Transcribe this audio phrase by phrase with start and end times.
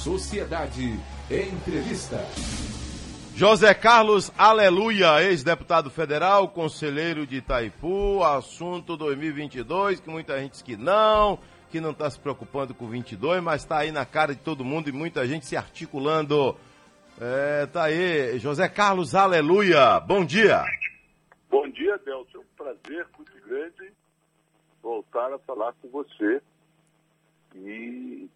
[0.00, 0.98] Sociedade
[1.30, 2.16] Entrevista.
[3.36, 10.74] José Carlos Aleluia, ex-deputado federal, conselheiro de Itaipu, assunto 2022, que muita gente diz que
[10.74, 11.38] não,
[11.70, 14.88] que não está se preocupando com 22, mas está aí na cara de todo mundo
[14.88, 16.56] e muita gente se articulando.
[17.20, 20.64] É, tá aí, José Carlos Aleluia, bom dia.
[21.50, 23.92] Bom dia, Delcio, é um prazer muito grande
[24.82, 26.40] voltar a falar com você
[27.54, 28.30] e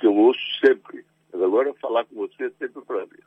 [0.00, 1.04] que eu ouço sempre.
[1.32, 3.22] Mas agora falar com você é sempre um prazer.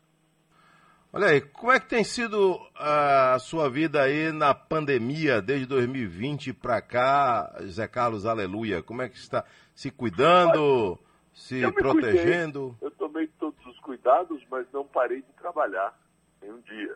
[1.15, 6.53] Olha aí, como é que tem sido a sua vida aí na pandemia desde 2020
[6.53, 8.81] para cá, Zé Carlos Aleluia?
[8.81, 10.97] Como é que está se cuidando,
[11.31, 12.75] se protegendo?
[12.79, 12.87] Cuidei.
[12.87, 15.95] Eu tomei todos os cuidados, mas não parei de trabalhar
[16.41, 16.95] em um dia.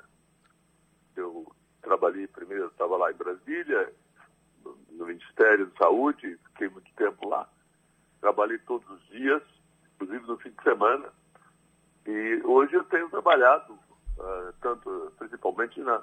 [1.15, 1.45] Eu
[1.83, 3.93] trabalhei primeiro, estava lá em Brasília,
[4.91, 7.47] no Ministério da Saúde, fiquei muito tempo lá.
[8.19, 9.43] Trabalhei todos os dias,
[10.07, 11.09] inclusive no fim de semana.
[12.05, 16.01] E hoje eu tenho trabalhado uh, tanto, principalmente na,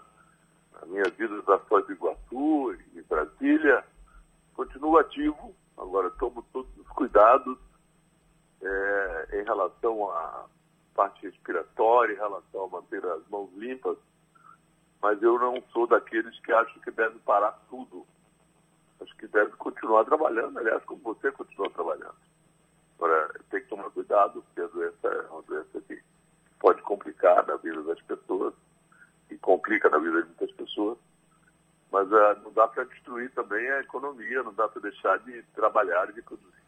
[0.81, 3.83] na minha vida da Foz do Iguaçu e Brasília.
[4.55, 7.59] Continuo ativo, agora tomo todos os cuidados
[8.63, 10.47] é, em relação à
[10.95, 13.97] parte respiratória, em relação a manter as mãos limpas,
[15.03, 18.07] mas eu não sou daqueles que acham que deve parar tudo.
[19.01, 22.15] Acho que deve continuar trabalhando, aliás, como você continua trabalhando.
[22.97, 26.01] Agora, tem que tomar cuidado, porque a doença é uma doença que
[26.61, 28.55] pode complicar na vida das pessoas
[29.31, 30.99] e complica na vida de muitas pessoas.
[31.91, 36.09] Mas uh, não dá para destruir também a economia, não dá para deixar de trabalhar
[36.11, 36.65] e de produzir.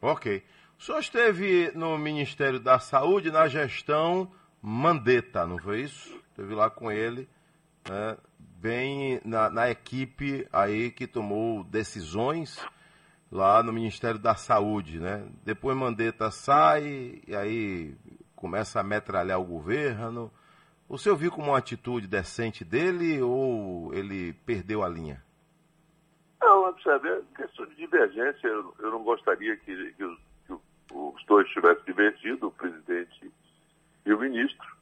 [0.00, 0.44] Ok.
[0.78, 6.20] O senhor esteve no Ministério da Saúde na gestão Mandetta, não foi isso?
[6.30, 7.28] Esteve lá com ele,
[7.88, 12.64] né, bem na, na equipe aí que tomou decisões
[13.32, 15.26] lá no Ministério da Saúde, né?
[15.42, 17.96] Depois Mandetta sai e aí
[18.36, 20.30] começa a metralhar o governo.
[20.86, 25.24] O senhor viu como uma atitude decente dele ou ele perdeu a linha?
[26.42, 28.46] Não, observe, é questão de divergência.
[28.46, 30.52] Eu, eu não gostaria que, que, os, que,
[30.92, 33.32] os, dois tivessem divergido, o presidente
[34.04, 34.76] e o ministro.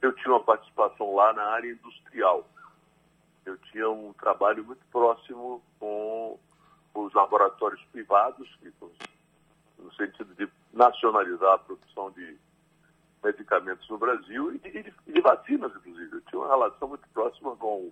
[0.00, 2.48] Eu tinha uma participação lá na área industrial.
[3.44, 6.38] Eu tinha um trabalho muito próximo com
[7.04, 8.72] os laboratórios privados, que,
[9.78, 12.38] no sentido de nacionalizar a produção de
[13.22, 16.16] medicamentos no Brasil e de, de, vacinas, inclusive.
[16.16, 17.90] Eu tinha uma relação muito próxima com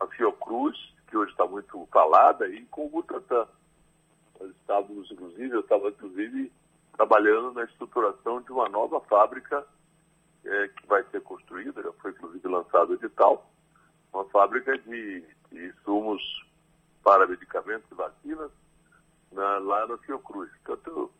[0.00, 0.76] a Fiocruz,
[1.08, 3.46] que hoje está muito falada, e com o Butantan.
[4.40, 6.52] Nós estávamos, inclusive, eu estava, inclusive,
[6.96, 9.64] trabalhando na estruturação de uma nova fábrica
[10.44, 13.48] é, que vai ser construída, já foi, inclusive, lançado edital,
[14.12, 16.22] uma fábrica de, de insumos
[17.08, 18.50] para medicamentos e vacinas
[19.32, 20.50] na, lá na Fiocruz.
[20.62, 21.10] Portanto,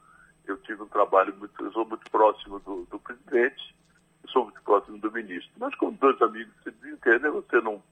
[0.47, 3.75] eu tive um trabalho muito, eu sou muito próximo do, do presidente,
[4.27, 5.51] sou muito próximo do ministro.
[5.57, 7.83] Mas quando dois amigos se desentendem, você não,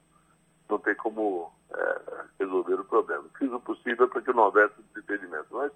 [0.68, 2.00] não tem como é,
[2.38, 3.24] resolver o problema.
[3.38, 5.72] Fiz o possível para que não houvesse desentendimento, mas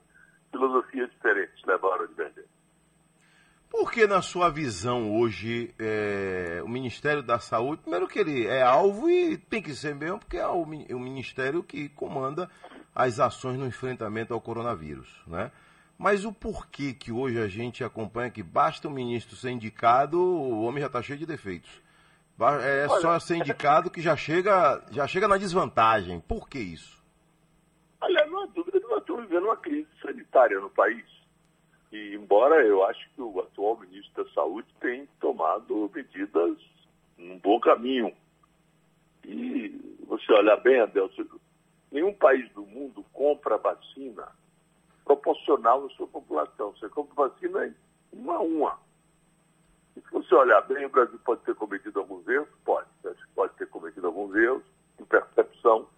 [0.50, 2.44] filosofias diferentes levaram a divergência.
[3.80, 8.60] Por que, na sua visão, hoje, é, o Ministério da Saúde, primeiro que ele é
[8.60, 12.46] alvo e tem que ser mesmo, porque é o, o Ministério que comanda
[12.94, 15.50] as ações no enfrentamento ao coronavírus, né?
[15.96, 20.62] Mas o porquê que hoje a gente acompanha que basta o ministro ser indicado, o
[20.64, 21.70] homem já está cheio de defeitos.
[22.38, 26.20] É Olha, só ser indicado que já chega, já chega na desvantagem.
[26.20, 27.02] Por que isso?
[28.02, 31.19] Olha, não há dúvida que nós estamos vivendo uma crise sanitária no país.
[31.92, 36.56] E embora eu acho que o atual ministro da Saúde tem tomado medidas
[37.18, 38.14] num bom caminho.
[39.24, 41.24] E você olhar bem, Adelson,
[41.90, 44.28] nenhum país do mundo compra vacina
[45.04, 46.72] proporcional à sua população.
[46.72, 47.74] Você compra vacina
[48.12, 48.78] uma a uma.
[49.96, 52.48] E se você olhar bem, o Brasil pode ter cometido alguns erros?
[52.64, 52.88] Pode.
[53.34, 54.62] Pode ter cometido alguns erros
[54.98, 55.88] de percepção.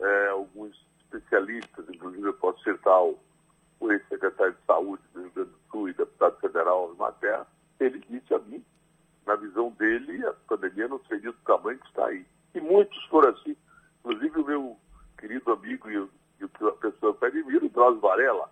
[0.00, 3.18] É, alguns especialistas, inclusive eu posso citar o,
[3.80, 7.46] o ex-secretário de Saúde do Rio Grande do Sul e deputado federal Osmar Terra,
[7.80, 8.64] ele disse a mim,
[9.26, 12.26] na visão dele, a pandemia não seria do tamanho que está aí.
[12.54, 13.56] E muitos foram assim.
[14.00, 14.76] Inclusive o meu
[15.18, 16.08] querido amigo e
[16.40, 18.50] e a pessoa que o Drauzio Varela,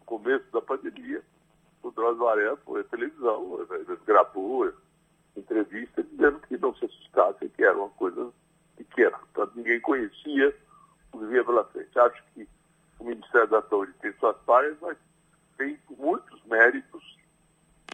[0.00, 1.22] no começo da pandemia,
[1.82, 3.66] o Drauzio Varela foi à televisão,
[4.06, 4.70] gravou
[5.34, 8.30] entrevista dizendo que não se assustassem, que era uma coisa
[8.76, 9.18] pequena.
[9.18, 10.54] Portanto, ninguém conhecia
[11.12, 11.98] o que vinha pela frente.
[11.98, 12.48] Acho que
[12.98, 14.96] o Ministério da Saúde tem suas falhas, mas
[15.56, 17.16] tem muitos méritos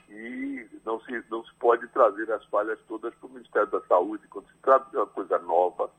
[0.09, 4.27] e não se, não se pode trazer as falhas todas para o Ministério da Saúde.
[4.29, 5.91] Quando se trata de uma coisa nova,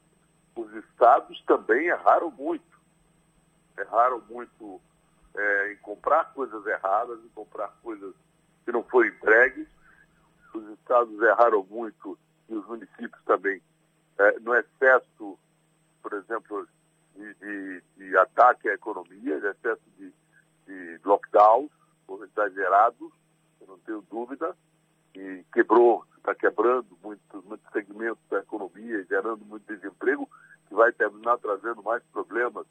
[0.56, 2.74] os estados também erraram muito
[3.78, 4.82] erraram muito
[5.36, 8.14] é, em comprar coisas erradas, em comprar coisas
[8.66, 9.68] que não foram entregues.
[10.54, 12.18] Os estados erraram muito
[12.48, 13.62] e os municípios também
[14.20, 15.40] é, no excesso,
[16.02, 16.68] por exemplo,
[17.16, 20.14] de, de, de, ataque à economia, de excesso de,
[20.66, 21.72] de lockdowns
[22.24, 23.12] exagerados,
[23.62, 24.56] eu não tenho dúvida,
[25.16, 30.30] e quebrou, está quebrando muitos, muitos segmentos da economia, gerando muito desemprego,
[30.68, 32.66] que vai terminar trazendo mais problemas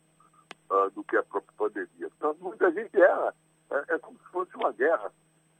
[0.70, 2.10] uh, do que a própria pandemia.
[2.16, 3.34] Então, muita gente erra.
[3.70, 5.12] É, é como se fosse uma guerra.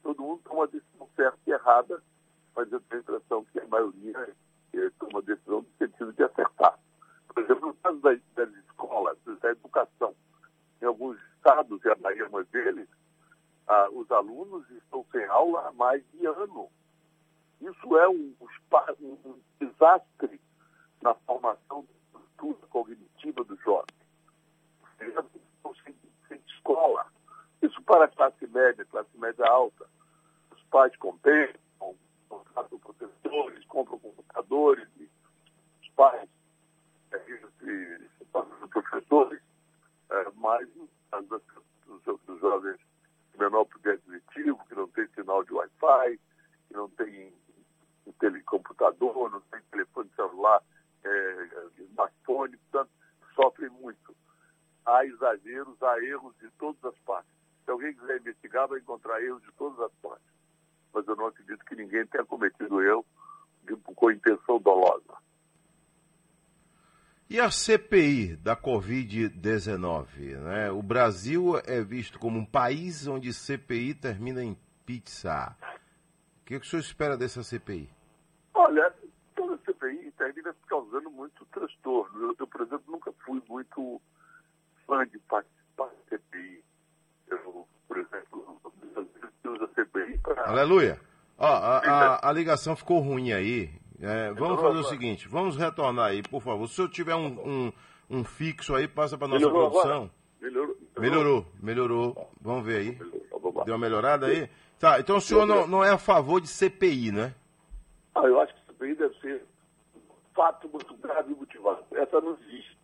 [0.02, 2.02] Todo mundo toma uma decisão certa e errada,
[2.55, 4.34] mas eu tenho a impressão que a maioria
[4.75, 6.79] eh, toma decisão no sentido de acertar.
[7.29, 10.14] Por exemplo, no caso das, das escolas, da educação,
[10.81, 12.88] em alguns estados, e a Bahia é uma deles,
[13.69, 14.11] ah, os
[14.52, 16.69] alunos estão sem aula há mais de ano.
[17.60, 18.34] Isso é um,
[19.00, 20.40] um, um desastre
[21.00, 23.87] na formação da estrutura cognitiva do jovem.
[25.00, 25.94] Estão sem,
[26.28, 27.06] sem escola.
[27.62, 29.87] Isso para a classe média, classe média alta.
[30.50, 31.96] Os pais compensam,
[32.28, 35.08] contratam professores, compram computadores, e
[35.81, 36.28] os pais
[37.12, 39.40] é, e, e, professores,
[40.10, 40.69] é, mas
[41.28, 42.78] dos, dos jovens
[43.32, 46.19] de menor poder aquisitivo, que não tem sinal de Wi-Fi,
[46.69, 47.32] que não tem
[48.52, 50.62] computador, não tem telefone celular,
[51.05, 51.48] é,
[51.90, 52.90] smartphone, portanto,
[53.34, 54.14] sofrem muito.
[55.02, 57.32] Há exageros, há erros de todas as partes.
[57.64, 60.26] Se alguém quiser investigar, vai encontrar erros de todas as partes.
[60.94, 63.04] Mas eu não acredito que ninguém tenha cometido erro
[63.64, 65.14] de, com intenção dolosa.
[67.28, 70.37] E a CPI da Covid-19?
[70.38, 70.70] Né?
[70.70, 74.56] O Brasil é visto como um país onde CPI termina em
[74.87, 75.56] pizza.
[76.43, 77.88] O que, que o senhor espera dessa CPI?
[78.55, 78.94] Olha,
[79.34, 82.22] toda CPI termina causando muito transtorno.
[82.22, 84.00] Eu, eu, por exemplo, nunca fui muito
[84.87, 86.64] fã de participar da CPI.
[87.29, 88.61] Eu, por exemplo,
[89.44, 90.49] uso a CPI para.
[90.49, 91.00] Aleluia!
[91.38, 93.70] Ó, a, a, a ligação ficou ruim aí.
[94.00, 96.67] É, vamos fazer o seguinte, vamos retornar aí, por favor.
[96.69, 97.73] Se eu tiver um, um,
[98.11, 100.11] um fixo aí, passa para nossa melhorou produção.
[100.40, 102.31] Melhorou, melhorou, melhorou.
[102.40, 102.99] Vamos ver aí.
[103.64, 104.50] Deu uma melhorada aí?
[104.79, 107.32] Tá, então o senhor não, não é a favor de CPI, né?
[108.12, 109.46] Ah, eu acho que CPI deve ser
[109.94, 111.84] um fato muito grave e motivado.
[111.93, 112.76] Essa não existe.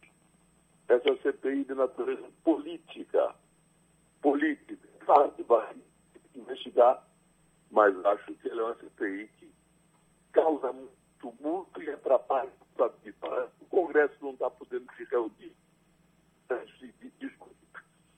[0.88, 3.34] Essa é CPI de natureza política.
[4.20, 4.88] Política.
[5.00, 5.76] Claro que vai
[6.34, 7.06] investigar,
[7.70, 9.52] mas acho que ela é uma CPI que
[10.32, 12.50] causa muito tumulto e atrapalha
[13.60, 15.52] o Congresso não está podendo se reunir
[16.48, 17.56] de discutir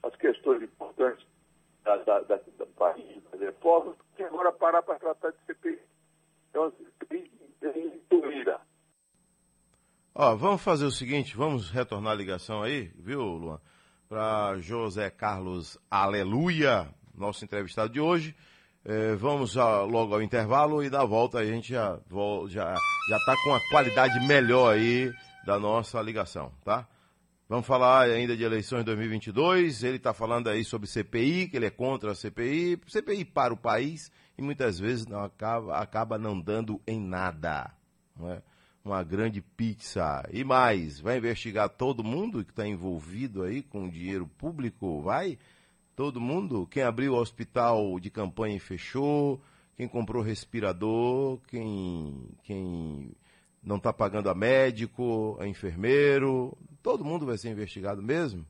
[0.02, 1.26] as questões importantes
[1.82, 3.22] da, da, da, do país,
[4.18, 5.80] e agora parar para tratar de CPI.
[6.52, 7.32] É uma CPI
[7.62, 8.60] eleitoreira.
[10.22, 13.58] Ó, vamos fazer o seguinte, vamos retornar a ligação aí, viu, Luan?
[14.06, 18.36] Para José Carlos Aleluia, nosso entrevistado de hoje.
[18.84, 21.98] É, vamos a, logo ao intervalo e na volta a gente já
[22.48, 25.10] já já está com a qualidade melhor aí
[25.46, 26.86] da nossa ligação, tá?
[27.48, 29.82] Vamos falar ainda de eleições 2022.
[29.82, 32.78] Ele está falando aí sobre CPI, que ele é contra a CPI.
[32.86, 37.72] CPI para o país e muitas vezes não acaba, acaba não dando em nada.
[38.14, 38.42] Não é?
[38.84, 40.26] Uma grande pizza.
[40.32, 45.02] E mais, vai investigar todo mundo que está envolvido aí com dinheiro público?
[45.02, 45.38] Vai?
[45.94, 46.66] Todo mundo?
[46.66, 49.40] Quem abriu o hospital de campanha e fechou,
[49.76, 53.12] quem comprou respirador, quem, quem
[53.62, 58.46] não está pagando a médico, a enfermeiro, todo mundo vai ser investigado mesmo?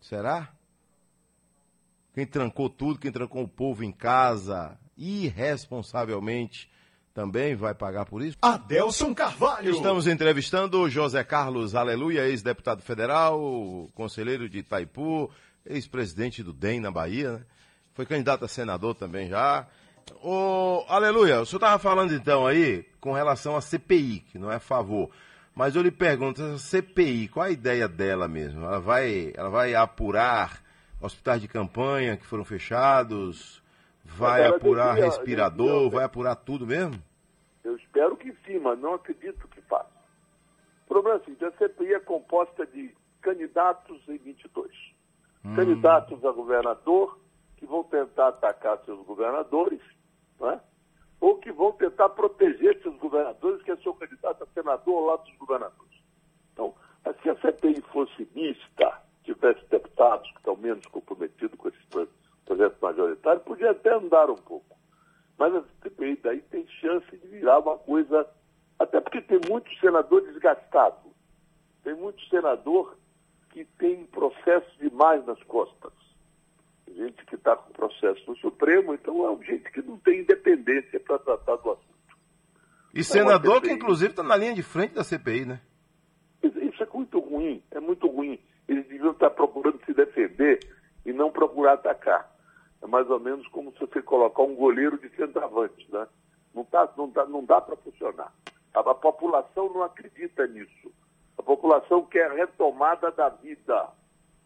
[0.00, 0.54] Será?
[2.14, 6.70] Quem trancou tudo, quem trancou o povo em casa, irresponsavelmente,
[7.16, 8.36] também vai pagar por isso?
[8.42, 9.70] Adelson Carvalho.
[9.70, 15.30] Estamos entrevistando José Carlos Aleluia, ex-deputado federal, conselheiro de Itaipu,
[15.64, 17.40] ex-presidente do DEM na Bahia, né?
[17.94, 19.66] Foi candidato a senador também já.
[20.22, 24.56] Ô, aleluia, o senhor estava falando então aí com relação à CPI, que não é
[24.56, 25.08] a favor.
[25.54, 28.62] Mas eu lhe pergunto, essa CPI, qual a ideia dela mesmo?
[28.62, 30.60] Ela vai, ela vai apurar
[31.00, 33.62] hospitais de campanha que foram fechados?
[34.04, 35.90] Vai apurar respirador?
[35.90, 37.05] Vai apurar tudo mesmo?
[37.66, 39.90] Eu espero que sim, mas não acredito que faça.
[40.84, 44.70] O problema é o seguinte, a CPI é composta de candidatos e 22
[45.44, 45.56] hum.
[45.56, 47.18] candidatos a governador
[47.56, 49.80] que vão tentar atacar seus governadores,
[50.38, 50.60] né?
[51.20, 55.34] ou que vão tentar proteger seus governadores, que é seu candidato a senador lá dos
[55.36, 56.00] governadores.
[56.52, 56.72] Então,
[57.20, 62.10] se a CPI fosse mista, tivesse deputados que estão menos comprometidos com esse
[62.44, 64.76] projeto majoritário, podia até andar um pouco.
[65.38, 68.26] Mas a CPI daí tem chance de virar uma coisa,
[68.78, 71.10] até porque tem muito senador desgastado,
[71.84, 72.96] tem muito senador
[73.50, 75.92] que tem processo demais nas costas.
[76.88, 81.18] gente que está com processo no Supremo, então é gente que não tem independência para
[81.18, 81.86] tratar do assunto.
[82.94, 85.60] E senador que inclusive está na linha de frente da CPI, né?
[86.42, 88.38] Isso é muito ruim, é muito ruim.
[88.66, 90.60] Eles deviam estar procurando se defender
[91.04, 92.35] e não procurar atacar.
[92.86, 96.06] É mais ou menos como se você colocar um goleiro de centroavante, né?
[96.54, 98.32] Não, tá, não, dá, não dá para funcionar.
[98.72, 100.92] A, a população não acredita nisso.
[101.36, 103.88] A população quer retomada da vida,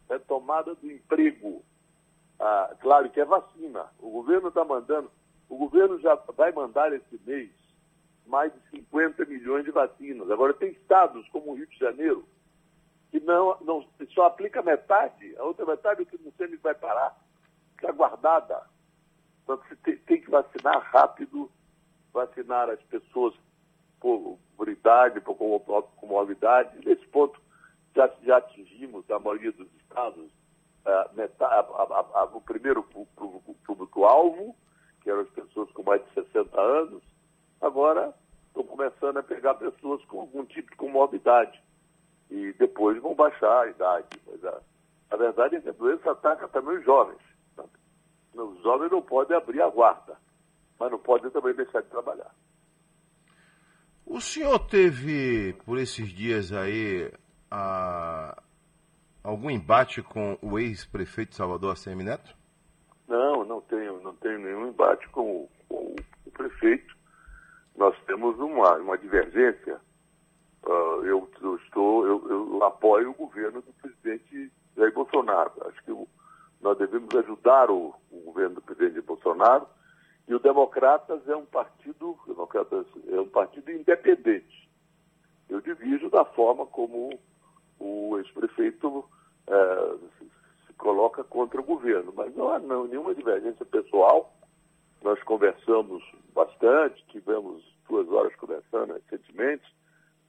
[0.09, 1.63] retomada do emprego.
[2.39, 3.87] Ah, claro que é vacina.
[3.99, 5.11] O governo está mandando,
[5.47, 7.51] o governo já vai mandar esse mês
[8.27, 10.31] mais de 50 milhões de vacinas.
[10.31, 12.25] Agora, tem estados como o Rio de Janeiro
[13.11, 17.15] que não, não só aplica metade, a outra metade que não sei se vai parar,
[17.81, 18.63] está guardada.
[19.43, 21.51] Então, você tem, que vacinar rápido,
[22.13, 23.35] vacinar as pessoas
[23.99, 25.35] por, por idade, por
[25.97, 26.87] comorbidade.
[26.87, 27.41] Nesse ponto,
[27.95, 30.31] já, já atingimos, a maioria dos estados,
[30.87, 32.83] uh, metade, a, a, a, o primeiro
[33.67, 34.55] público-alvo,
[35.03, 37.03] que eram as pessoas com mais de 60 anos,
[37.61, 38.15] agora
[38.47, 41.61] estão começando a pegar pessoas com algum tipo de comorbidade.
[42.31, 44.09] E depois vão baixar a idade.
[44.27, 44.61] Mas a,
[45.11, 47.30] a verdade é que a doença ataca também os jovens.
[48.35, 50.17] Os jovens não podem abrir a guarda,
[50.79, 52.35] mas não podem também deixar de trabalhar.
[54.07, 57.13] O senhor teve, por esses dias aí,
[57.51, 58.41] a...
[59.23, 62.37] algum embate com o ex-prefeito Salvador, ACM Neto?
[63.07, 65.95] Não, não tenho, não tenho nenhum embate com o, com
[66.27, 67.01] o prefeito
[67.81, 69.81] nós temos uma, uma divergência.
[70.63, 75.51] Uh, eu, eu, estou, eu, eu, apoio o governo do presidente Jair Bolsonaro.
[75.67, 76.07] Acho que o,
[76.61, 79.67] nós devemos ajudar o, o, governo do presidente Bolsonaro.
[80.29, 84.69] E o Democratas é um partido, Democratas é um partido independente.
[85.49, 87.19] Eu divido da forma como
[87.79, 89.05] o ex-prefeito
[89.49, 89.97] eh,
[90.67, 92.13] se coloca contra o governo.
[92.15, 94.33] Mas não há não, nenhuma divergência pessoal.
[95.03, 99.65] Nós conversamos bastante, tivemos duas horas conversando recentemente,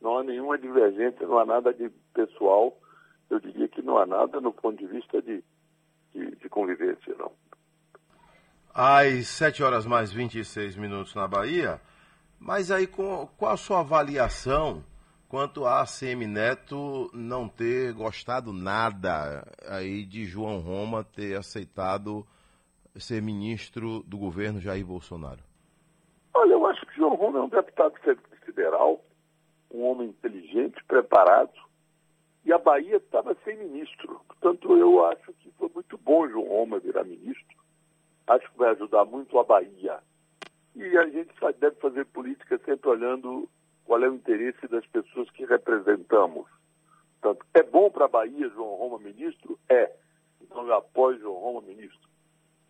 [0.01, 2.75] não há nenhuma divergência, não há nada de pessoal,
[3.29, 5.43] eu diria que não há nada no ponto de vista de
[6.51, 7.31] convivência, não.
[8.73, 11.81] Às 7 horas mais 26 minutos na Bahia,
[12.39, 14.83] mas aí com, qual a sua avaliação
[15.27, 22.25] quanto a ACM Neto não ter gostado nada aí de João Roma ter aceitado
[22.95, 25.41] ser ministro do governo Jair Bolsonaro?
[26.33, 27.93] Olha, eu acho que João Roma é um deputado
[28.45, 29.03] federal,
[29.73, 31.53] um homem inteligente, preparado,
[32.43, 34.19] e a Bahia estava sem ministro.
[34.27, 37.57] Portanto, eu acho foi muito bom João Roma virar ministro.
[38.25, 39.99] Acho que vai ajudar muito a Bahia.
[40.75, 43.47] E a gente deve fazer política sempre olhando
[43.85, 46.47] qual é o interesse das pessoas que representamos.
[47.19, 49.59] Portanto, é bom para a Bahia João Roma ministro?
[49.69, 49.91] É.
[50.41, 52.09] Então eu apoio João Roma ministro.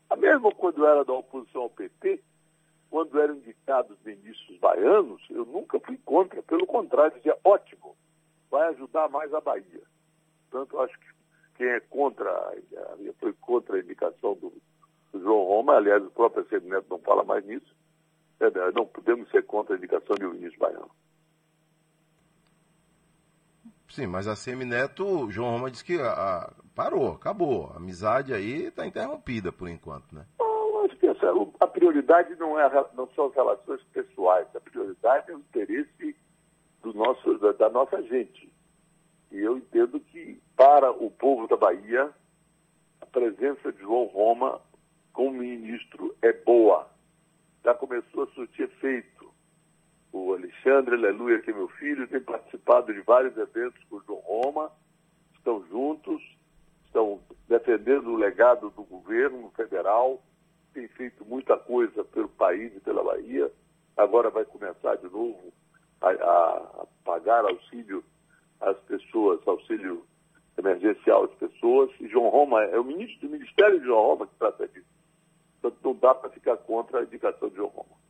[0.10, 2.22] A mesma quando era da oposição ao PT,
[2.90, 7.96] quando eram indicados ministros baianos, eu nunca fui contra, pelo contrário, dizia ótimo,
[8.50, 9.82] vai ajudar mais a Bahia.
[10.50, 11.11] Portanto, acho que
[11.62, 12.56] quem é contra,
[13.20, 14.51] foi contra a indicação do,
[15.13, 17.75] do João Roma, aliás, o próprio Sérgio Neto não fala mais nisso,
[18.39, 20.89] é, né, não podemos ser contra a indicação de ministro baiano.
[23.89, 27.70] Sim, mas a Semineto, o João Roma disse que a, a, parou, acabou.
[27.72, 30.25] A amizade aí está interrompida por enquanto, né?
[31.60, 36.15] a prioridade não, é, não são as relações pessoais, a prioridade é o interesse
[36.82, 38.50] do nosso, da, da nossa gente.
[39.32, 42.10] E eu entendo que, para o povo da Bahia,
[43.00, 44.62] a presença de João Roma
[45.14, 46.90] como ministro é boa.
[47.64, 49.32] Já começou a surtir efeito.
[50.12, 54.20] O Alexandre Aleluia, que é meu filho, tem participado de vários eventos com o João
[54.20, 54.72] Roma,
[55.36, 56.22] estão juntos,
[56.86, 60.22] estão defendendo o legado do governo federal
[60.74, 63.52] tem feito muita coisa pelo país e pela Bahia,
[63.96, 65.54] agora vai começar de novo
[66.02, 68.04] a, a pagar auxílio
[68.62, 70.03] às pessoas, auxílio
[70.58, 71.89] emergencial às pessoas.
[72.00, 74.88] E João Roma é o ministro do Ministério de João Roma que trata disso.
[75.62, 78.01] Portanto, não dá para ficar contra a indicação de João Roma.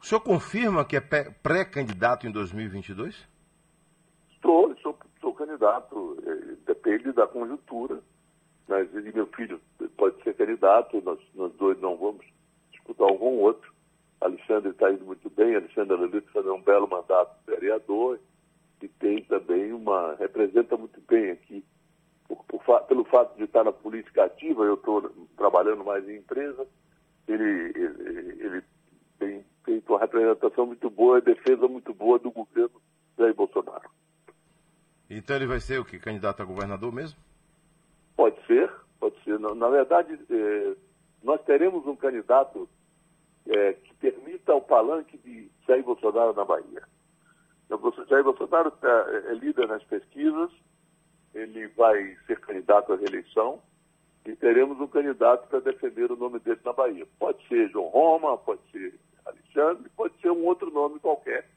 [0.00, 3.26] O senhor confirma que é pré-candidato em 2022?
[4.32, 6.18] Estou, sou, sou candidato.
[6.26, 8.00] Eh, depende da conjuntura.
[8.68, 9.60] Mas ele, meu filho,
[9.96, 12.24] pode ser candidato, nós, nós dois não vamos
[12.70, 13.72] disputar um com o outro.
[14.20, 18.18] Alexandre está indo muito bem, Alexandre Lelito fazendo um belo mandato de vereador
[18.84, 20.14] e tem também uma.
[20.16, 21.64] representa muito bem aqui.
[22.28, 26.66] Por, por, pelo fato de estar na política ativa, eu estou trabalhando mais em empresa,
[27.26, 28.62] ele, ele, ele
[29.18, 32.80] tem feito uma representação muito boa, defesa muito boa do governo
[33.18, 33.90] Jair Bolsonaro.
[35.08, 35.98] Então ele vai ser o que?
[35.98, 37.18] Candidato a governador mesmo?
[38.16, 39.38] Pode ser, pode ser.
[39.38, 40.76] Na, na verdade, eh,
[41.22, 42.68] nós teremos um candidato
[43.46, 46.82] eh, que permita o palanque de Jair Bolsonaro na Bahia.
[47.70, 50.50] O Jair Bolsonaro tá, é líder nas pesquisas,
[51.34, 53.60] ele vai ser candidato à reeleição
[54.24, 57.06] e teremos um candidato para defender o nome dele na Bahia.
[57.18, 61.48] Pode ser João Roma, pode ser Alexandre, pode ser um outro nome qualquer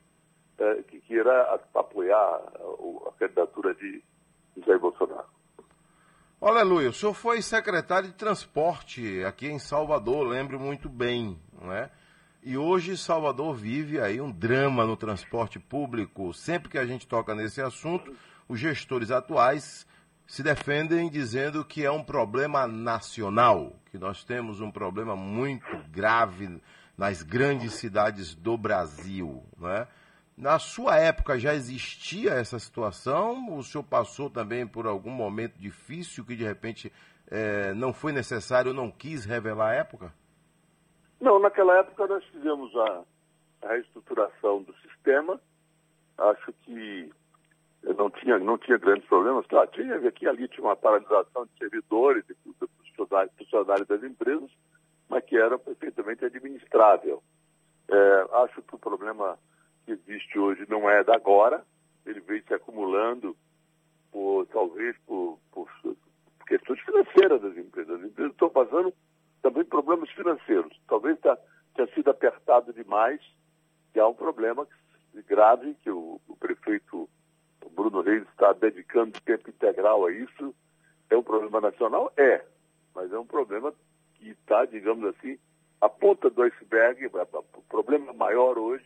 [0.58, 4.02] eh, que queira apoiar a, a candidatura de
[4.66, 5.28] Jair Bolsonaro.
[6.40, 11.74] Olha, Luiz, o senhor foi secretário de transporte aqui em Salvador, lembro muito bem, não
[11.74, 11.90] é?
[12.50, 16.34] E hoje Salvador vive aí um drama no transporte público.
[16.34, 18.16] Sempre que a gente toca nesse assunto,
[18.48, 19.86] os gestores atuais
[20.25, 26.62] se defendem dizendo que é um problema nacional, que nós temos um problema muito grave
[26.98, 29.86] nas grandes cidades do Brasil, não é?
[30.38, 33.58] Na sua época já existia essa situação?
[33.58, 36.94] O senhor passou também por algum momento difícil que de repente
[37.30, 40.13] é, não foi necessário, não quis revelar a época?
[41.19, 43.03] Não, naquela época nós fizemos a,
[43.63, 45.39] a reestruturação do sistema.
[46.17, 47.12] Acho que
[47.97, 49.45] não tinha, não tinha grandes problemas.
[49.47, 52.36] Claro, tinha aqui ali tinha uma paralisação de servidores e
[52.95, 54.50] funcionários, funcionários das empresas,
[55.09, 57.21] mas que era perfeitamente administrável.
[57.89, 59.38] É, acho que o problema
[59.86, 61.63] que existe hoje não é da agora,
[62.05, 63.36] ele vem se acumulando
[64.12, 65.95] por, talvez por, por, por
[66.47, 68.00] questões financeiras das empresas.
[68.00, 68.93] As empresas estão passando
[69.48, 70.77] também problemas financeiros.
[70.89, 71.38] Talvez tá,
[71.74, 73.22] tenha sido apertado demais,
[73.94, 74.68] que há um problema
[75.25, 77.10] grave que o, o prefeito
[77.72, 80.54] Bruno Reis está dedicando tempo integral a isso.
[81.10, 82.12] É um problema nacional?
[82.18, 82.44] É,
[82.94, 83.74] mas é um problema
[84.16, 85.39] que está, digamos assim,
[85.80, 87.06] a ponta do iceberg.
[87.06, 88.86] O problema maior hoje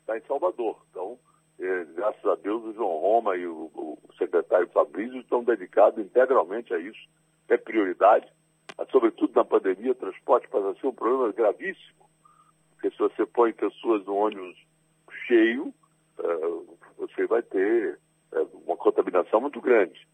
[0.00, 0.84] está em Salvador.
[0.90, 1.16] Então,
[1.60, 6.74] é, graças a Deus, o João Roma e o, o secretário Fabrício estão dedicados integralmente
[6.74, 7.08] a isso.
[7.48, 8.26] É prioridade,
[8.90, 12.08] sobretudo na pandemia, o transporte passa a ser um problema gravíssimo.
[12.72, 14.56] Porque se você põe pessoas no ônibus
[15.26, 15.72] cheio,
[16.18, 17.98] uh, você vai ter
[18.32, 20.06] uh, uma contaminação muito grande.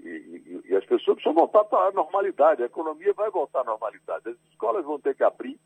[0.00, 3.64] E, e, e, as pessoas precisam voltar para a normalidade, a economia vai voltar à
[3.64, 5.58] normalidade, as escolas vão ter que abrir,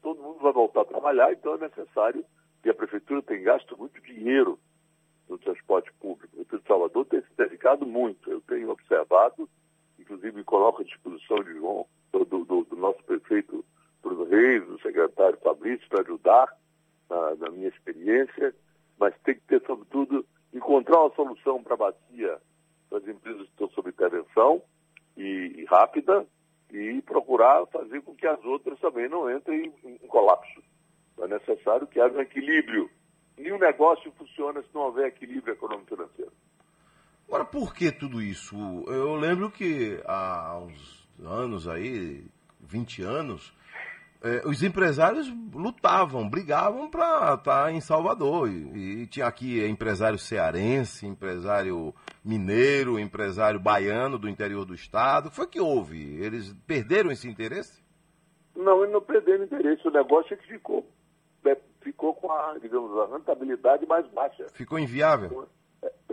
[0.00, 2.24] todo mundo vai voltar a trabalhar, então é necessário
[2.64, 4.58] e a prefeitura tem gasto muito dinheiro
[5.28, 6.28] no transporte público.
[6.34, 8.30] O Prefeito Salvador tem se dedicado muito.
[8.30, 9.48] Eu tenho observado,
[10.02, 13.64] inclusive coloco à disposição de João, do, do, do nosso prefeito
[14.02, 16.48] Bruno Reis, do secretário Fabrício, para ajudar
[17.08, 18.54] na, na, minha experiência,
[18.98, 22.38] mas tem que ter, sobretudo, encontrar uma solução para a bacia
[22.90, 24.62] das empresas que estão sob intervenção
[25.16, 26.26] e, e rápida
[26.70, 30.62] e procurar fazer com que as outras também não entrem em, em colapso.
[31.18, 32.90] É necessário que haja um equilíbrio.
[33.36, 36.31] Nenhum negócio funciona se não houver equilíbrio econômico-financeiro.
[37.32, 38.54] Agora, por que tudo isso?
[38.88, 42.26] Eu lembro que há uns anos aí,
[42.60, 43.56] 20 anos,
[44.22, 48.50] eh, os empresários lutavam, brigavam para estar tá em Salvador.
[48.50, 55.28] E, e, tinha aqui empresário cearense, empresário mineiro, empresário baiano do interior do estado.
[55.28, 56.22] O que foi que houve?
[56.22, 57.82] Eles perderam esse interesse?
[58.54, 59.88] Não, eles não perderam interesse.
[59.88, 60.86] O negócio é que ficou
[61.82, 64.46] ficou com a, digamos, a rentabilidade mais baixa.
[64.52, 65.48] Ficou inviável?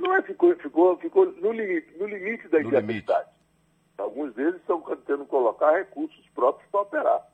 [0.09, 3.29] Não é, ficou, ficou, ficou no limite, no limite da inviabilidade.
[3.95, 7.27] Alguns deles estão tentando colocar recursos próprios para operar.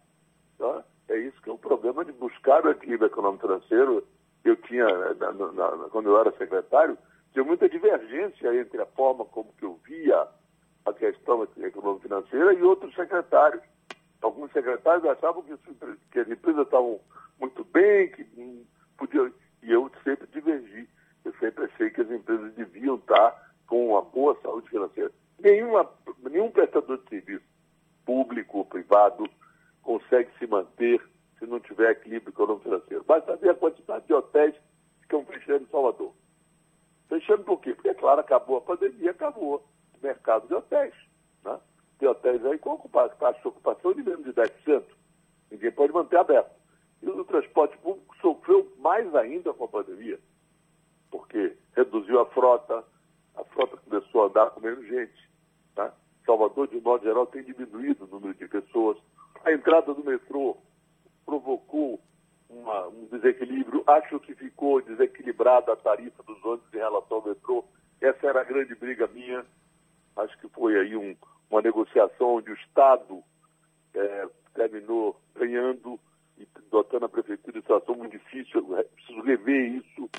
[0.58, 0.84] Tá?
[1.08, 4.06] É isso que é o problema de buscar o equilíbrio econômico financeiro.
[4.44, 6.98] Eu tinha, na, na, na, quando eu era secretário,
[7.32, 10.28] tinha muita divergência entre a forma como que eu via
[10.86, 13.64] a questão econômica financeira e outros secretários.
[14.22, 15.56] Alguns secretários achavam que,
[16.12, 17.00] que as empresas estavam
[17.40, 18.26] muito bem, que
[18.98, 19.32] podia.
[19.64, 20.90] E eu sempre divergi.
[21.26, 25.12] Eu sempre achei que as empresas deviam estar com uma boa saúde financeira.
[25.40, 25.90] Nenhuma,
[26.30, 27.44] nenhum prestador de serviço,
[28.06, 29.28] público ou privado,
[29.82, 31.02] consegue se manter
[31.40, 33.04] se não tiver equilíbrio econômico financeiro.
[33.04, 36.14] Basta ver a quantidade de hotéis que estão fechando em Salvador.
[37.10, 37.74] Fechando por quê?
[37.74, 40.94] Porque, é claro, acabou a pandemia, acabou o mercado de hotéis.
[41.44, 41.60] Né?
[42.00, 42.78] Tem hotéis aí com
[43.20, 44.84] taxa de ocupação de menos de 10%.
[45.52, 46.52] Ninguém pode manter aberto.
[47.02, 50.20] E o transporte público sofreu mais ainda com a pandemia,
[51.76, 52.84] reduziu a frota,
[53.36, 55.30] a frota começou a andar com menos gente.
[55.76, 55.94] Tá?
[56.26, 58.98] Salvador, de modo geral, tem diminuído o número de pessoas.
[59.44, 60.58] A entrada do metrô
[61.26, 62.00] provocou
[62.50, 63.84] uma, um desequilíbrio.
[63.88, 67.66] Acho que ficou desequilibrada a tarifa dos ônibus em relação ao metrô.
[68.02, 69.46] Essa era a grande briga minha.
[70.16, 71.16] Acho que foi aí um,
[71.50, 73.22] uma negociação onde o Estado
[73.94, 76.00] é, terminou ganhando
[76.38, 78.66] e dotando a prefeitura de situação muito difícil.
[78.70, 80.10] Eu preciso rever isso.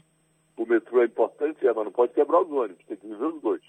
[0.56, 3.42] O metrô é importante, é, mas não pode quebrar os ônibus, tem que viver os
[3.42, 3.62] dois.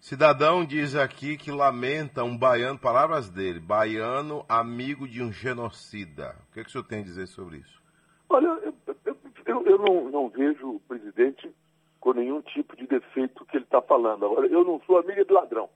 [0.00, 6.36] Cidadão diz aqui que lamenta um baiano, palavras dele, baiano amigo de um genocida.
[6.48, 7.82] O que, é que o senhor tem a dizer sobre isso?
[8.28, 11.50] Olha, eu, eu, eu, eu não, não, vejo o presidente
[11.98, 14.24] com nenhum tipo de defeito que ele está falando.
[14.24, 15.68] Agora, eu não sou amiga de ladrão.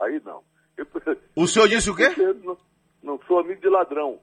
[0.00, 0.42] Aí não.
[1.36, 2.08] o senhor disse o quê?
[2.42, 2.58] Não,
[3.02, 4.18] não sou amigo de ladrão.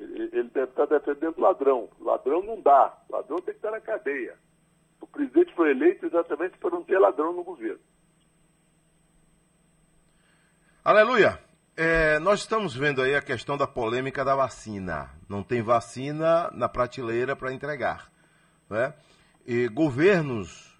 [0.00, 1.88] Ele deve estar defendendo ladrão.
[2.00, 2.96] Ladrão não dá.
[3.10, 4.36] Ladrão tem que estar na cadeia.
[5.00, 7.80] O presidente foi eleito exatamente para não ter ladrão no governo.
[10.82, 11.38] Aleluia!
[11.76, 15.10] É, nós estamos vendo aí a questão da polêmica da vacina.
[15.28, 18.10] Não tem vacina na prateleira para entregar.
[18.68, 18.94] Né?
[19.46, 20.78] E governos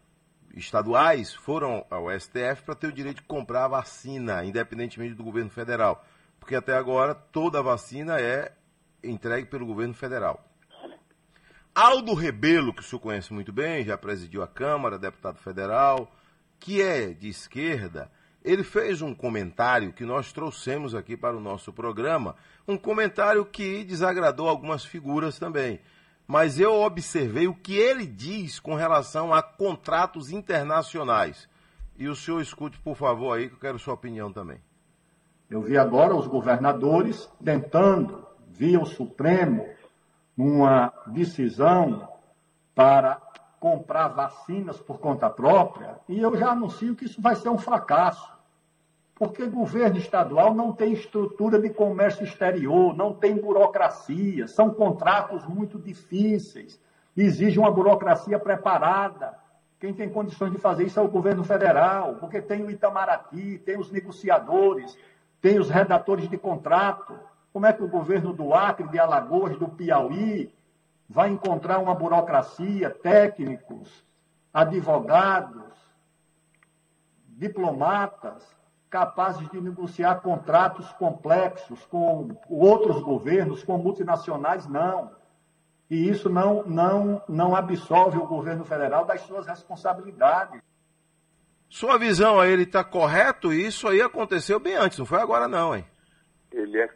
[0.54, 5.50] estaduais foram ao STF para ter o direito de comprar a vacina, independentemente do governo
[5.50, 6.04] federal.
[6.38, 8.52] Porque até agora toda vacina é
[9.02, 10.44] entregue pelo governo federal.
[11.74, 16.10] Aldo Rebelo, que o senhor conhece muito bem, já presidiu a Câmara, deputado federal,
[16.58, 18.10] que é de esquerda,
[18.44, 22.36] ele fez um comentário que nós trouxemos aqui para o nosso programa,
[22.66, 25.80] um comentário que desagradou algumas figuras também.
[26.26, 31.48] Mas eu observei o que ele diz com relação a contratos internacionais.
[31.98, 34.58] E o senhor escute, por favor, aí, que eu quero sua opinião também.
[35.50, 39.66] Eu vi agora os governadores tentando, via o Supremo,
[40.36, 42.08] uma decisão
[42.74, 43.20] para
[43.58, 48.30] comprar vacinas por conta própria, e eu já anuncio que isso vai ser um fracasso.
[49.14, 55.78] Porque governo estadual não tem estrutura de comércio exterior, não tem burocracia, são contratos muito
[55.78, 56.80] difíceis,
[57.14, 59.38] exige uma burocracia preparada.
[59.78, 63.78] Quem tem condições de fazer isso é o governo federal, porque tem o Itamaraty, tem
[63.78, 64.96] os negociadores,
[65.40, 67.18] tem os redatores de contrato.
[67.52, 70.52] Como é que o governo do Acre, de Alagoas, do Piauí,
[71.08, 74.04] vai encontrar uma burocracia, técnicos,
[74.54, 75.74] advogados,
[77.26, 78.46] diplomatas,
[78.88, 85.10] capazes de negociar contratos complexos com outros governos, com multinacionais, não.
[85.88, 90.60] E isso não, não, não absolve o governo federal das suas responsabilidades.
[91.68, 93.52] Sua visão aí, ele está correto?
[93.52, 95.84] Isso aí aconteceu bem antes, não foi agora não, hein?
[96.52, 96.88] Ele é,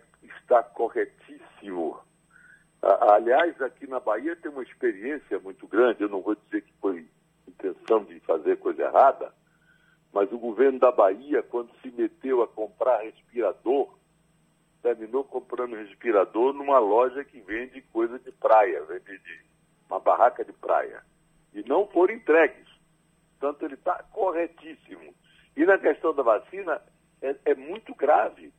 [0.54, 1.98] está corretíssimo.
[2.80, 7.06] Aliás, aqui na Bahia tem uma experiência muito grande, eu não vou dizer que foi
[7.48, 9.32] intenção de fazer coisa errada,
[10.12, 13.94] mas o governo da Bahia, quando se meteu a comprar respirador,
[14.82, 19.40] terminou comprando respirador numa loja que vende coisa de praia, vende de
[19.88, 21.02] uma barraca de praia.
[21.54, 22.68] E não foram entregues.
[23.38, 25.14] Portanto, ele está corretíssimo.
[25.56, 26.82] E na questão da vacina,
[27.22, 28.52] é, é muito grave.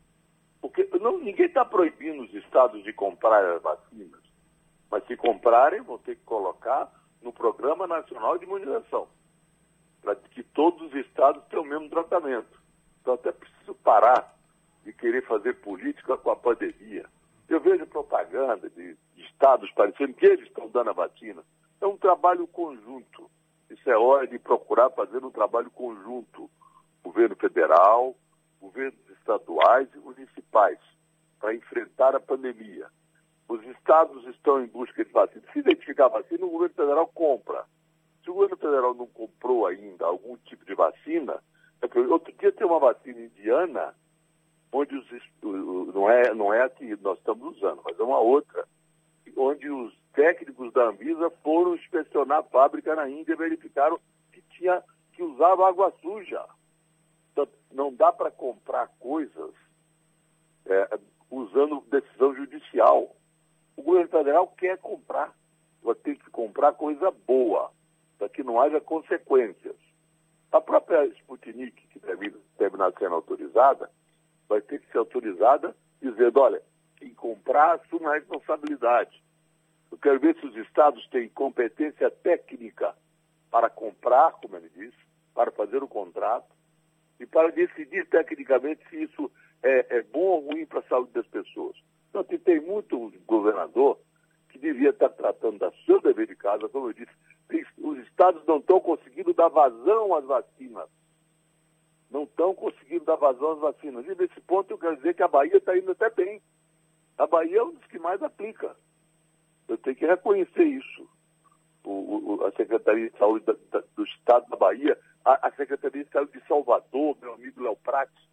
[0.70, 4.20] Porque não, ninguém está proibindo os estados de comprar as vacinas.
[4.90, 9.08] Mas se comprarem, vão ter que colocar no Programa Nacional de Imunização,
[10.02, 12.60] para que todos os estados tenham o mesmo tratamento.
[13.00, 14.36] Então até preciso parar
[14.84, 17.06] de querer fazer política com a pandemia.
[17.48, 21.44] Eu vejo propaganda de, estados parecendo que eles estão dando a vacina.
[21.80, 23.30] É um trabalho conjunto.
[23.70, 26.50] Isso é hora de procurar fazer um trabalho conjunto.
[27.04, 28.16] Governo federal,
[28.66, 30.80] governos estaduais e municipais
[31.40, 32.88] para enfrentar a pandemia.
[33.48, 35.44] Os estados estão em busca de vacina.
[35.54, 37.64] Se identificar vacina, o governo federal compra.
[38.24, 41.40] Se o governo federal não comprou ainda algum tipo de vacina,
[41.82, 43.94] é outro dia tem uma vacina indiana,
[44.72, 45.06] onde os,
[45.94, 48.68] não é, não é a que nós estamos usando, mas é uma outra,
[49.38, 54.00] onde os técnicos da Anvisa foram inspecionar a fábrica na Índia e verificaram
[54.32, 54.82] que tinha
[55.14, 56.44] que usava água suja.
[57.36, 59.54] Então, não dá para comprar coisas
[60.66, 63.14] é, usando decisão judicial.
[63.76, 65.36] O governo federal quer comprar,
[65.84, 67.72] vai ter que comprar coisa boa,
[68.18, 69.76] para que não haja consequências.
[70.50, 73.92] A própria Sputnik, que deve terminar sendo autorizada,
[74.48, 76.62] vai ter que ser autorizada dizendo, olha,
[76.96, 79.22] quem comprar assume a responsabilidade.
[79.92, 82.96] Eu quero ver se os estados têm competência técnica
[83.52, 84.98] para comprar, como ele disse,
[85.34, 86.55] para fazer o contrato,
[87.20, 89.32] e para decidir tecnicamente se isso
[89.64, 91.76] é, é bom ou ruim para a saúde das pessoas.
[92.10, 94.00] Então, tem muito governador
[94.50, 97.12] que devia estar tratando da seu dever de casa, como eu disse,
[97.78, 100.90] os estados não estão conseguindo dar vazão às vacinas.
[102.10, 104.06] Não estão conseguindo dar vazão às vacinas.
[104.06, 106.42] E nesse ponto eu quero dizer que a Bahia está indo até bem.
[107.18, 108.76] A Bahia é um dos que mais aplica.
[109.68, 111.10] Eu tenho que reconhecer isso.
[111.84, 111.92] O,
[112.36, 116.12] o, a Secretaria de Saúde da, da, do Estado da Bahia a, a Secretaria de
[116.12, 118.24] Saúde de Salvador, meu amigo Léo Prates,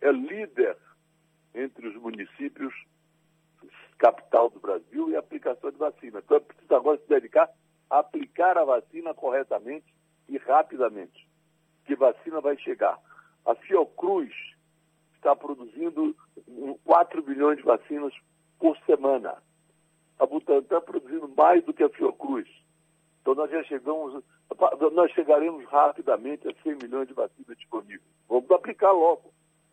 [0.00, 0.76] é líder
[1.54, 2.74] entre os municípios
[3.98, 6.18] capital do Brasil e aplicação de vacina.
[6.18, 7.48] Então é preciso agora se dedicar
[7.88, 9.86] a aplicar a vacina corretamente
[10.28, 11.30] e rapidamente.
[11.84, 12.98] que vacina vai chegar.
[13.44, 14.32] A Fiocruz
[15.14, 16.16] está produzindo
[16.84, 18.14] 4 bilhões de vacinas
[18.58, 19.42] por semana.
[20.18, 22.48] A Butantan produzindo mais do que a Fiocruz.
[23.20, 24.24] Então nós já chegamos,
[24.92, 28.02] nós chegaremos rapidamente a 100 milhões de vacinas disponíveis.
[28.28, 29.32] Vamos aplicar logo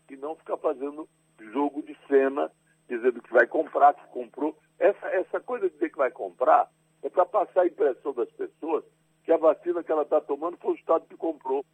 [0.10, 1.08] e não ficar fazendo
[1.52, 2.52] jogo de cena,
[2.88, 4.58] dizendo que vai comprar, que comprou.
[4.78, 6.70] Essa, essa coisa de dizer que vai comprar
[7.04, 8.84] é para passar a impressão das pessoas
[9.24, 11.66] que a vacina que ela está tomando foi o Estado que comprou.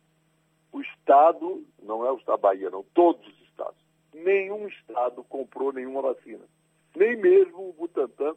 [0.71, 3.77] O Estado, não é o Estado da Bahia, não, todos os Estados.
[4.13, 6.43] Nenhum Estado comprou nenhuma vacina.
[6.95, 8.35] Nem mesmo o Butantan.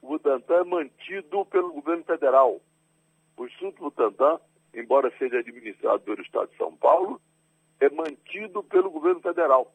[0.00, 2.60] O Butantan é mantido pelo governo federal.
[3.42, 4.38] O Instituto Butantan,
[4.72, 7.20] embora seja administrado pelo Estado de São Paulo,
[7.80, 9.74] é mantido pelo governo federal.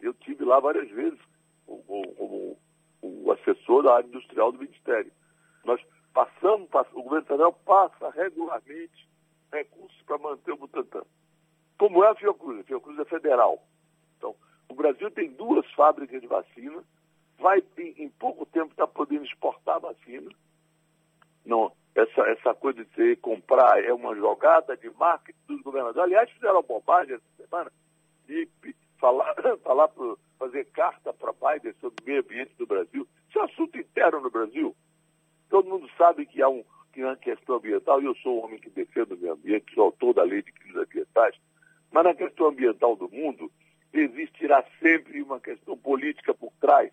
[0.00, 1.20] Eu tive lá várias vezes
[1.64, 2.58] como,
[3.00, 5.12] o assessor da área industrial do Ministério.
[5.64, 5.80] Nós
[6.12, 9.08] passamos, o governo federal passa regularmente
[9.52, 11.04] recursos para manter o Butantan.
[11.78, 12.58] Como é a Fiocruz?
[12.58, 13.62] A Fiocruz é federal.
[14.18, 14.34] Então,
[14.68, 16.82] o Brasil tem duas fábricas de vacina,
[17.38, 20.32] vai em pouco tempo estar tá podendo exportar vacina.
[21.46, 26.02] Não, essa, essa coisa de você comprar é uma jogada de marketing dos governadores.
[26.02, 27.72] Aliás, fizeram bobagem essa semana
[28.26, 28.48] de
[28.98, 33.06] falar, falar pro, fazer carta para Biden sobre o meio ambiente do Brasil.
[33.28, 34.74] Isso é assunto interno no Brasil.
[35.50, 38.58] Todo mundo sabe que há um, que uma questão ambiental, e eu sou um homem
[38.58, 41.36] que defende o meio ambiente, sou autor da lei de crimes ambientais,
[41.90, 43.52] mas na questão ambiental do mundo
[43.92, 46.90] existirá sempre uma questão política por trás.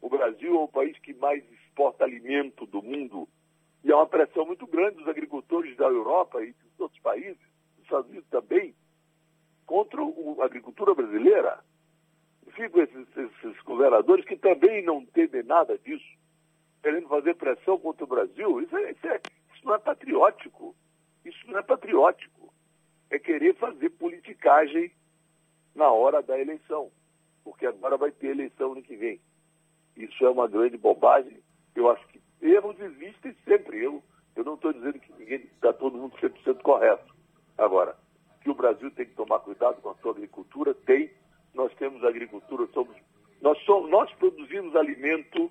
[0.00, 3.28] O Brasil é o país que mais exporta alimento do mundo
[3.82, 7.40] e há uma pressão muito grande dos agricultores da Europa e dos outros países,
[7.76, 8.74] dos Estados Unidos também,
[9.64, 11.62] contra a agricultura brasileira.
[12.54, 16.04] Ficam esses, esses governadores que também não entendem nada disso,
[16.82, 18.60] querendo fazer pressão contra o Brasil.
[18.60, 19.20] Isso, é, isso, é,
[19.54, 20.74] isso não é patriótico.
[21.24, 22.52] Isso não é patriótico.
[23.10, 24.92] É querer fazer politicagem
[25.74, 26.90] na hora da eleição.
[27.44, 29.20] Porque agora vai ter eleição no que vem.
[29.96, 31.38] Isso é uma grande bobagem.
[31.74, 33.84] Eu acho que erros existem sempre.
[33.84, 34.02] Eu,
[34.36, 37.14] eu não estou dizendo que ninguém está todo mundo 100% correto.
[37.58, 37.96] Agora,
[38.40, 41.10] que o Brasil tem que tomar cuidado com a sua agricultura, tem.
[41.54, 42.96] Nós temos agricultura, somos,
[43.40, 45.50] nós, somos, nós produzimos alimento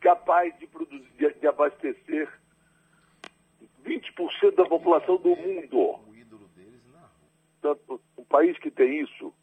[0.00, 2.32] capaz de, produzir, de, de abastecer
[3.84, 6.00] 20% da população do mundo.
[7.60, 9.34] Portanto, um país que tem isso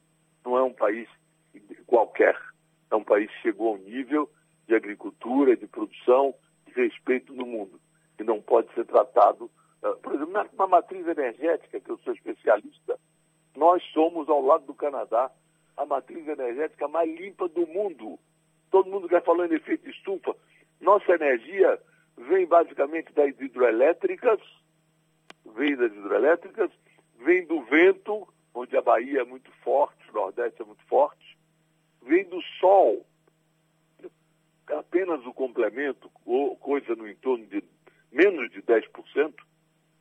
[0.44, 1.08] não é um país
[1.86, 2.40] qualquer.
[2.90, 4.37] É um país que chegou ao nível de
[4.88, 6.34] agricultura, de produção,
[6.66, 7.80] de respeito no mundo.
[8.20, 9.52] E não pode ser tratado.
[9.84, 12.98] Uh, por exemplo, na, na matriz energética, que eu sou especialista,
[13.56, 15.32] nós somos, ao lado do Canadá,
[15.76, 18.20] a matriz energética mais limpa do mundo.
[18.72, 20.36] Todo mundo quer falar em efeito estufa.
[20.80, 21.80] Nossa energia
[22.18, 24.40] vem basicamente das hidroelétricas,
[25.56, 26.72] vem das hidroelétricas,
[27.20, 31.38] vem do vento, onde a Bahia é muito forte, o Nordeste é muito forte,
[32.02, 33.06] vem do sol,
[34.70, 37.64] apenas o complemento, ou coisa no entorno de
[38.12, 39.34] menos de 10%,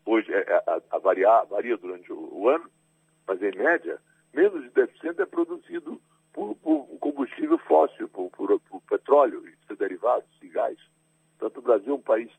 [0.05, 2.71] hoje é, é, a, a variar, varia durante o, o, ano,
[3.27, 4.01] mas em média,
[4.33, 6.01] menos de 10% é produzido
[6.33, 10.79] por, por combustível fóssil, por, por, por petróleo e seus derivados e gás.
[11.39, 12.31] Portanto, o Brasil é um país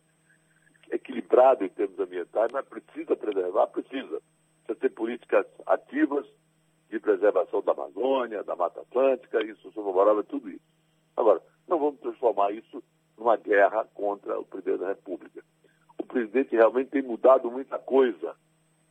[0.92, 4.22] equilibrado em termos ambientais, mas precisa preservar, precisa.
[4.66, 6.26] Precisa ter políticas ativas
[6.90, 10.66] de preservação da Amazônia, da Mata Atlântica, isso sou favorável a tudo isso.
[11.16, 12.84] Agora, não vamos transformar isso
[13.18, 15.44] numa guerra contra o presidente da República.
[15.98, 18.36] O presidente realmente tem mudado muita coisa.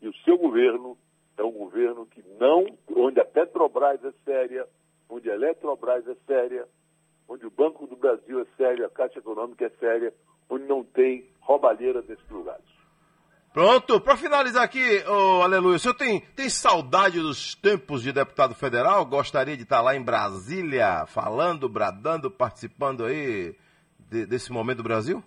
[0.02, 0.96] E o seu governo
[1.38, 4.66] é um governo que não, onde a Petrobras é séria,
[5.08, 6.66] onde a Eletrobras é séria,
[7.28, 10.12] onde o Banco do Brasil é sério, a Caixa Econômica é séria,
[10.48, 12.75] onde não tem roubalheira desses lugares.
[13.56, 18.54] Pronto, para finalizar aqui, oh, aleluia, o senhor tem, tem saudade dos tempos de deputado
[18.54, 19.06] federal?
[19.06, 23.56] Gostaria de estar lá em Brasília, falando, bradando, participando aí
[24.10, 25.24] de, desse momento do Brasil?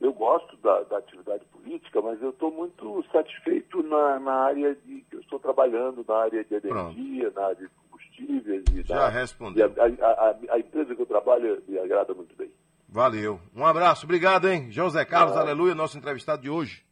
[0.00, 5.00] Eu gosto da, da atividade política, mas eu estou muito satisfeito na, na área de
[5.10, 7.34] que eu estou trabalhando, na área de energia, Pronto.
[7.34, 8.62] na área de combustíveis.
[8.76, 9.74] E Já na, respondeu.
[9.76, 12.48] E a, a, a, a, empresa que eu trabalho me agrada muito bem.
[12.88, 13.40] Valeu.
[13.52, 14.70] Um abraço, obrigado, hein?
[14.70, 15.40] José Carlos, ah.
[15.40, 16.84] aleluia, nosso entrevistado de hoje.